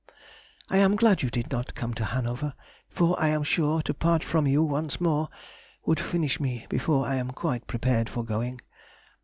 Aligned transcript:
I 0.67 0.77
am 0.77 0.95
glad 0.95 1.21
you 1.21 1.29
did 1.29 1.51
not 1.51 1.75
come 1.75 1.93
to 1.93 2.05
Hanover, 2.05 2.55
for 2.89 3.21
I 3.21 3.27
am 3.27 3.43
sure 3.43 3.83
to 3.83 3.93
part 3.93 4.23
from 4.23 4.47
you 4.47 4.63
once 4.63 4.99
more 4.99 5.29
would 5.85 5.99
finish 5.99 6.39
me 6.39 6.65
before 6.69 7.05
I 7.05 7.17
am 7.17 7.29
quite 7.29 7.67
prepared 7.67 8.09
for 8.09 8.23
going. 8.25 8.61